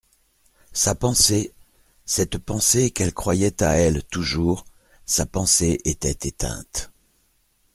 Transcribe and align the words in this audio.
Sa 0.73 0.95
pensée, 0.95 1.53
cette 2.05 2.39
pensée 2.39 2.89
qu'elle 2.89 3.13
croyait 3.13 3.61
à 3.61 3.73
elle 3.77 4.03
toujours, 4.05 4.65
sa 5.05 5.27
pensée 5.27 5.79
était 5.85 6.27
éteinte. 6.27 6.91